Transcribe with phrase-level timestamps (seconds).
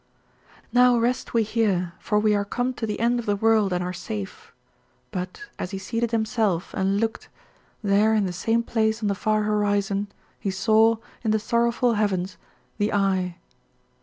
[0.73, 3.83] "'Now rest we here, for we are come to the end of the world and
[3.83, 4.51] are safe,'
[5.11, 7.29] but, as he seated himself and looked,
[7.83, 10.07] there in the same place on the far horizon
[10.39, 12.37] he saw, in the sorrowful heavens,
[12.79, 13.37] the Eye.